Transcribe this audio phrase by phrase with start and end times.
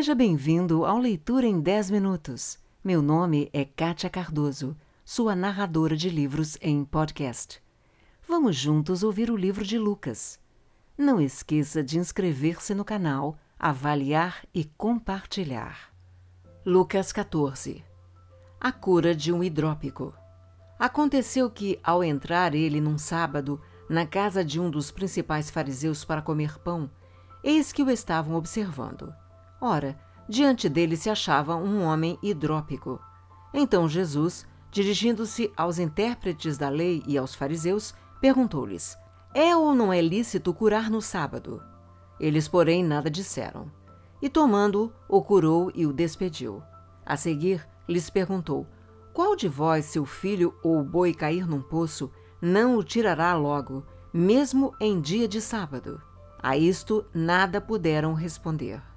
[0.00, 2.58] Seja bem-vindo ao Leitura em 10 Minutos.
[2.82, 4.74] Meu nome é Kátia Cardoso,
[5.04, 7.62] sua narradora de livros em podcast.
[8.26, 10.40] Vamos juntos ouvir o livro de Lucas.
[10.96, 15.92] Não esqueça de inscrever-se no canal, avaliar e compartilhar.
[16.64, 17.84] Lucas 14
[18.58, 20.14] A cura de um hidrópico.
[20.78, 26.22] Aconteceu que, ao entrar ele num sábado na casa de um dos principais fariseus para
[26.22, 26.90] comer pão,
[27.44, 29.12] eis que o estavam observando.
[29.60, 32.98] Ora, diante dele se achava um homem hidrópico.
[33.52, 38.96] Então Jesus, dirigindo-se aos intérpretes da lei e aos fariseus, perguntou-lhes:
[39.34, 41.62] É ou não é lícito curar no sábado?
[42.18, 43.70] Eles, porém, nada disseram.
[44.22, 46.62] E tomando-o, o curou e o despediu.
[47.04, 48.66] A seguir, lhes perguntou:
[49.12, 53.34] Qual de vós, se o filho ou o boi cair num poço, não o tirará
[53.34, 56.00] logo, mesmo em dia de sábado?
[56.42, 58.89] A isto nada puderam responder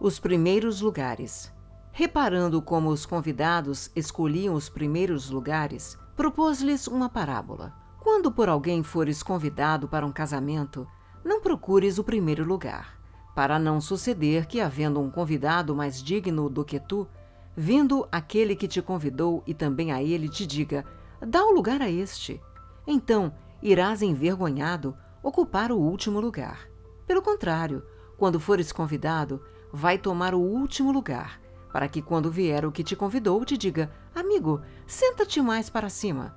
[0.00, 1.52] os primeiros lugares.
[1.92, 7.74] Reparando como os convidados escolhiam os primeiros lugares, propôs-lhes uma parábola.
[7.98, 10.88] Quando por alguém fores convidado para um casamento,
[11.22, 12.98] não procures o primeiro lugar,
[13.34, 17.06] para não suceder que, havendo um convidado mais digno do que tu,
[17.54, 20.86] vindo aquele que te convidou e também a ele te diga:
[21.20, 22.40] dá o lugar a este.
[22.86, 26.66] Então irás envergonhado ocupar o último lugar.
[27.06, 27.82] Pelo contrário,
[28.16, 29.42] quando fores convidado,
[29.72, 31.40] vai tomar o último lugar,
[31.72, 36.36] para que quando vier o que te convidou, te diga: Amigo, senta-te mais para cima.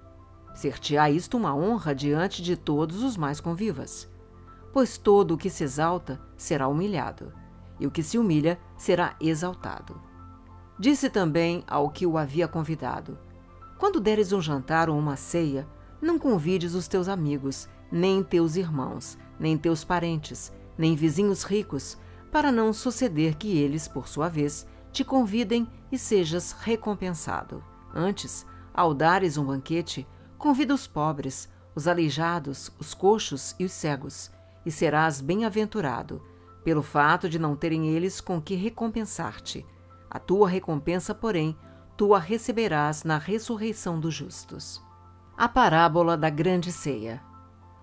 [0.54, 4.10] Ser-te-á isto uma honra diante de todos os mais convivas.
[4.72, 7.34] Pois todo o que se exalta será humilhado,
[7.80, 10.00] e o que se humilha será exaltado.
[10.78, 13.18] Disse também ao que o havia convidado:
[13.78, 15.68] Quando deres um jantar ou uma ceia,
[16.02, 21.98] não convides os teus amigos, nem teus irmãos, nem teus parentes, nem vizinhos ricos,
[22.34, 27.64] para não suceder que eles, por sua vez, te convidem e sejas recompensado.
[27.94, 34.32] Antes, ao dares um banquete, convida os pobres, os aleijados, os coxos e os cegos,
[34.66, 36.24] e serás bem-aventurado,
[36.64, 39.64] pelo fato de não terem eles com que recompensar-te.
[40.10, 41.56] A tua recompensa, porém,
[41.96, 44.82] tu a receberás na ressurreição dos justos.
[45.38, 47.22] A parábola da grande ceia.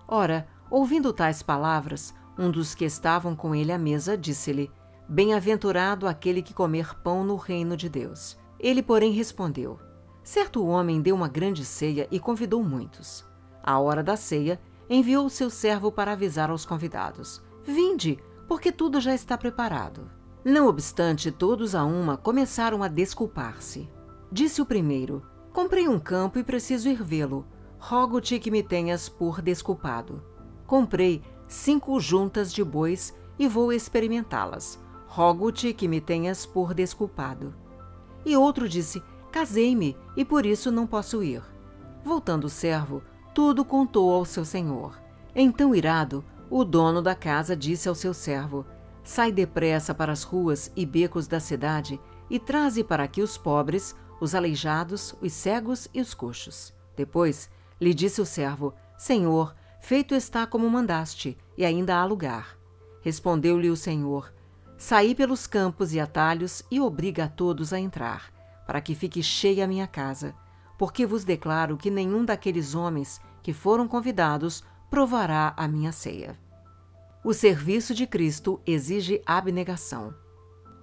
[0.05, 4.71] Ora, ouvindo tais palavras, um dos que estavam com ele à mesa disse-lhe:
[5.07, 8.37] Bem-aventurado aquele que comer pão no reino de Deus.
[8.59, 9.79] Ele, porém, respondeu:
[10.23, 13.25] Certo homem deu uma grande ceia e convidou muitos.
[13.63, 14.59] À hora da ceia,
[14.89, 18.17] enviou seu servo para avisar aos convidados: Vinde,
[18.47, 20.09] porque tudo já está preparado.
[20.43, 23.89] Não obstante, todos a uma começaram a desculpar-se.
[24.31, 25.21] Disse o primeiro:
[25.51, 27.45] Comprei um campo e preciso ir vê-lo.
[27.77, 30.23] Rogo-te que me tenhas por desculpado.
[30.65, 31.21] Comprei
[31.51, 34.79] cinco juntas de bois e vou experimentá-las.
[35.05, 37.53] Rogo-te que me tenhas por desculpado.
[38.25, 41.43] E outro disse: Casei-me e por isso não posso ir.
[42.05, 43.03] Voltando o servo,
[43.35, 44.97] tudo contou ao seu senhor.
[45.35, 48.65] Então, irado, o dono da casa disse ao seu servo:
[49.03, 53.93] Sai depressa para as ruas e becos da cidade e traze para aqui os pobres,
[54.21, 56.73] os aleijados, os cegos e os coxos.
[56.95, 62.55] Depois lhe disse o servo: Senhor, Feito está como mandaste, e ainda há lugar.
[63.01, 64.31] Respondeu-lhe o Senhor:
[64.77, 68.31] Saí pelos campos e atalhos e obriga a todos a entrar,
[68.65, 70.35] para que fique cheia a minha casa,
[70.77, 76.39] porque vos declaro que nenhum daqueles homens que foram convidados provará a minha ceia.
[77.23, 80.13] O serviço de Cristo exige abnegação.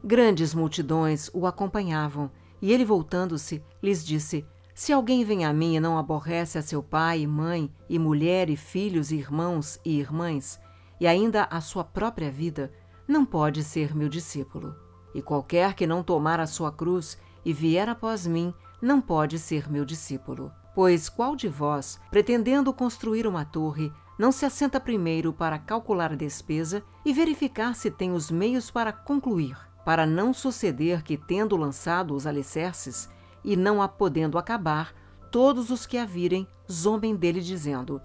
[0.02, 2.30] Grandes multidões o acompanhavam,
[2.60, 4.44] e ele, voltando-se, lhes disse:
[4.78, 8.48] se alguém vem a mim e não aborrece a seu pai e mãe, e mulher
[8.48, 10.60] e filhos e irmãos e irmãs,
[11.00, 12.72] e ainda a sua própria vida,
[13.08, 14.76] não pode ser meu discípulo.
[15.12, 19.68] E qualquer que não tomar a sua cruz e vier após mim, não pode ser
[19.68, 20.52] meu discípulo.
[20.76, 26.14] Pois qual de vós, pretendendo construir uma torre, não se assenta primeiro para calcular a
[26.16, 32.14] despesa e verificar se tem os meios para concluir, para não suceder que, tendo lançado
[32.14, 33.08] os alicerces,
[33.44, 34.94] e não a podendo acabar,
[35.30, 38.00] todos os que a virem zombem dele, dizendo: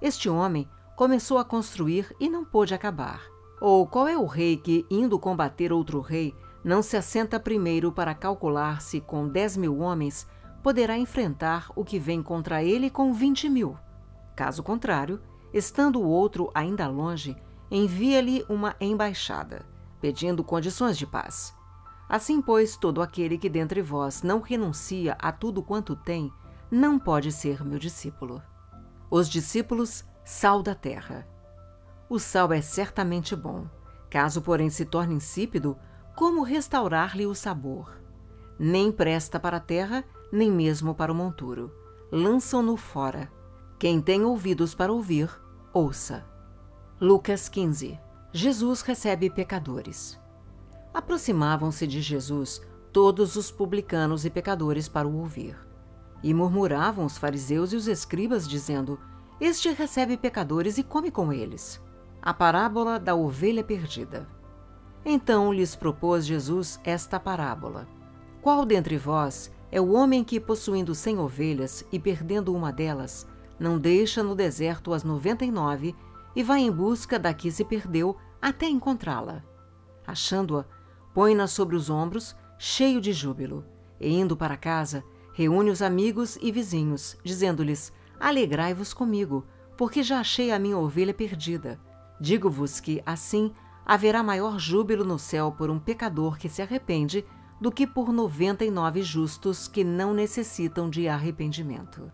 [0.00, 3.22] Este homem começou a construir e não pôde acabar.
[3.60, 8.14] Ou qual é o rei que, indo combater outro rei, não se assenta primeiro para
[8.14, 10.26] calcular se com dez mil homens
[10.62, 13.76] poderá enfrentar o que vem contra ele com vinte mil?
[14.36, 15.20] Caso contrário,
[15.52, 17.36] estando o outro ainda longe,
[17.70, 19.66] envia-lhe uma embaixada,
[20.00, 21.54] pedindo condições de paz.
[22.08, 26.32] Assim, pois, todo aquele que dentre vós não renuncia a tudo quanto tem,
[26.70, 28.42] não pode ser meu discípulo.
[29.10, 31.26] Os discípulos, sal da terra.
[32.08, 33.66] O sal é certamente bom.
[34.08, 35.76] Caso, porém, se torne insípido,
[36.16, 38.00] como restaurar-lhe o sabor.
[38.58, 40.02] Nem presta para a terra,
[40.32, 41.72] nem mesmo para o monturo.
[42.10, 43.30] Lançam-no fora.
[43.78, 45.30] Quem tem ouvidos para ouvir,
[45.72, 46.26] ouça.
[47.00, 47.98] Lucas 15
[48.32, 50.18] Jesus recebe pecadores.
[50.92, 52.60] Aproximavam-se de Jesus
[52.92, 55.56] todos os publicanos e pecadores para o ouvir.
[56.22, 58.98] E murmuravam os fariseus e os escribas, dizendo:
[59.40, 61.80] Este recebe pecadores e come com eles.
[62.20, 64.26] A parábola da ovelha perdida.
[65.04, 67.86] Então lhes propôs Jesus esta parábola:
[68.42, 73.26] Qual dentre vós é o homem que, possuindo cem ovelhas e perdendo uma delas,
[73.58, 75.94] não deixa no deserto as noventa e nove
[76.34, 79.42] e vai em busca da que se perdeu até encontrá-la?
[80.06, 80.64] Achando-a,
[81.18, 83.64] põe-na sobre os ombros, cheio de júbilo,
[83.98, 85.02] e indo para casa,
[85.34, 89.44] reúne os amigos e vizinhos, dizendo-lhes: Alegrai-vos comigo,
[89.76, 91.76] porque já achei a minha ovelha perdida.
[92.20, 93.52] Digo-vos que, assim,
[93.84, 97.26] haverá maior júbilo no céu por um pecador que se arrepende
[97.60, 102.12] do que por noventa e nove justos que não necessitam de arrependimento.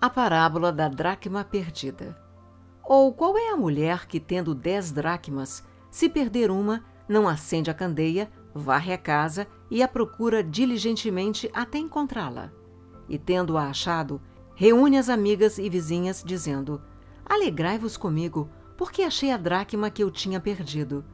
[0.00, 2.16] A parábola da dracma perdida.
[2.84, 7.74] Ou qual é a mulher que, tendo dez dracmas, se perder uma, não acende a
[7.74, 12.52] candeia, varre a casa e a procura diligentemente até encontrá-la?
[13.08, 14.20] E, tendo-a achado,
[14.54, 16.80] reúne as amigas e vizinhas, dizendo:
[17.24, 21.04] Alegrai-vos comigo, porque achei a dracma que eu tinha perdido.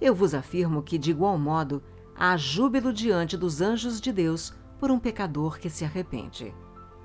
[0.00, 1.82] Eu vos afirmo que, de igual modo,
[2.16, 6.54] há júbilo diante dos anjos de Deus por um pecador que se arrepende.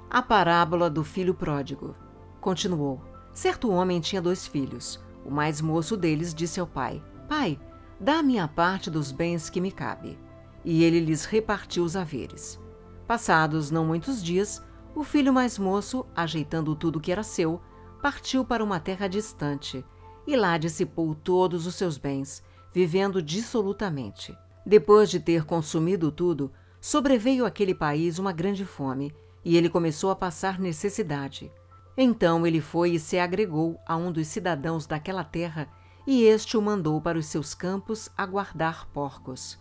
[0.09, 1.95] A parábola do filho pródigo.
[2.41, 3.01] Continuou:
[3.33, 4.99] Certo homem tinha dois filhos.
[5.25, 7.59] O mais moço deles disse ao pai: Pai,
[7.99, 10.17] dá-me a parte dos bens que me cabe.
[10.63, 12.59] E ele lhes repartiu os haveres.
[13.07, 14.63] Passados não muitos dias,
[14.95, 17.61] o filho mais moço, ajeitando tudo que era seu,
[18.01, 19.83] partiu para uma terra distante
[20.25, 22.43] e lá dissipou todos os seus bens,
[22.73, 24.37] vivendo dissolutamente.
[24.65, 29.13] Depois de ter consumido tudo, sobreveio àquele país uma grande fome
[29.43, 31.51] e ele começou a passar necessidade.
[31.97, 35.67] Então ele foi e se agregou a um dos cidadãos daquela terra
[36.11, 39.59] e este o mandou para os seus campos a guardar porcos.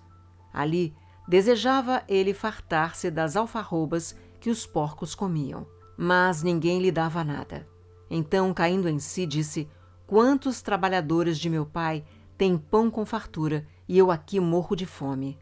[0.51, 0.95] Ali
[1.29, 7.69] desejava ele fartar-se das alfarrobas que os porcos comiam, mas ninguém lhe dava nada.
[8.09, 9.69] Então, caindo em si, disse:
[10.07, 12.03] Quantos trabalhadores de meu pai
[12.39, 15.39] têm pão com fartura e eu aqui morro de fome?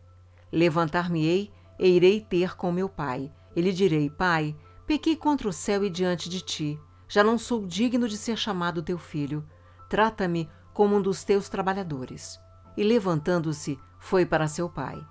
[0.50, 3.32] Levantar-me-ei e irei ter com meu pai.
[3.55, 4.56] E lhe direi: Pai,
[4.88, 6.81] pequei contra o céu e diante de ti.
[7.06, 9.49] Já não sou digno de ser chamado teu filho.
[9.88, 12.38] Trata-me como um dos teus trabalhadores.
[12.76, 15.02] E levantando-se, foi para seu pai.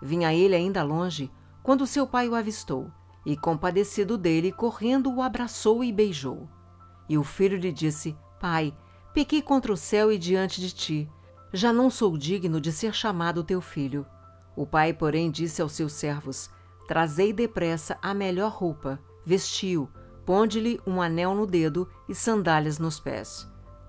[0.00, 1.30] Vinha ele ainda longe,
[1.62, 2.90] quando seu pai o avistou,
[3.26, 6.48] e compadecido dele, correndo, o abraçou e beijou.
[7.06, 8.74] E o filho lhe disse: Pai,
[9.12, 11.12] pequei contra o céu e diante de ti.
[11.52, 14.06] Já não sou digno de ser chamado teu filho.
[14.56, 16.48] O pai, porém, disse aos seus servos:
[16.88, 19.86] Trazei depressa a melhor roupa, vestiu,
[20.24, 23.46] ponde-lhe um anel no dedo e sandálias nos pés.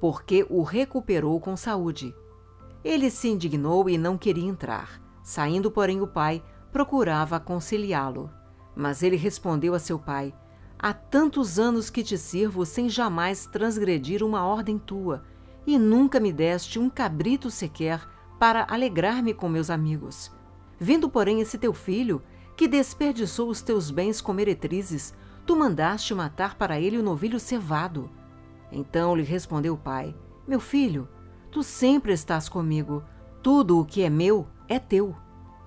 [0.00, 2.14] porque o recuperou com saúde.
[2.84, 5.00] Ele se indignou e não queria entrar.
[5.22, 8.30] Saindo, porém, o pai procurava conciliá-lo.
[8.74, 10.32] Mas ele respondeu a seu pai:
[10.78, 15.24] Há tantos anos que te sirvo sem jamais transgredir uma ordem tua,
[15.66, 18.00] e nunca me deste um cabrito sequer
[18.38, 20.30] para alegrar-me com meus amigos.
[20.78, 22.22] Vindo, porém, esse teu filho,
[22.56, 25.12] que desperdiçou os teus bens com meretrizes,
[25.44, 28.08] tu mandaste matar para ele o novilho cevado.
[28.70, 30.14] Então lhe respondeu o pai:
[30.46, 31.08] Meu filho,
[31.50, 33.02] tu sempre estás comigo,
[33.42, 35.14] tudo o que é meu é teu.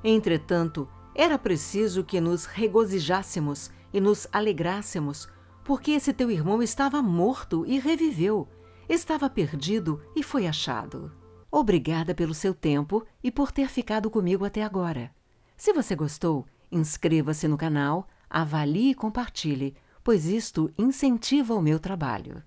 [0.03, 5.27] Entretanto, era preciso que nos regozijássemos e nos alegrássemos,
[5.63, 8.47] porque esse teu irmão estava morto e reviveu,
[8.87, 11.11] estava perdido e foi achado.
[11.51, 15.11] Obrigada pelo seu tempo e por ter ficado comigo até agora.
[15.57, 22.41] Se você gostou, inscreva-se no canal, avalie e compartilhe, pois isto incentiva o meu trabalho.